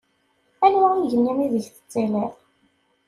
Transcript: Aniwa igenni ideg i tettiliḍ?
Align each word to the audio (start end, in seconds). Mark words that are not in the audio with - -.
Aniwa 0.63 0.89
igenni 1.03 1.31
ideg 1.45 1.65
i 1.67 1.69
tettiliḍ? 1.75 2.31